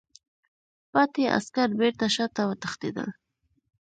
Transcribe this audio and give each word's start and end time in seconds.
پاتې 0.91 1.23
عسکر 1.37 1.69
بېرته 1.79 2.05
شاته 2.15 2.41
وتښتېدل. 2.47 3.09